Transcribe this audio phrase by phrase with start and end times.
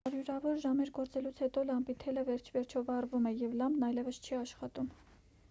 [0.07, 4.93] հարյուրավոր ժամեր գործելուց հետո լամպի թելը վերջիվերջո վառվում է և լամպն այևս չի աշխատում